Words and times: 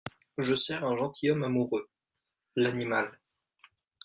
Je 0.39 0.55
sers 0.55 0.83
un 0.83 0.95
gentilhomme 0.95 1.43
amoureux,— 1.43 1.87
l’animal! 2.55 3.19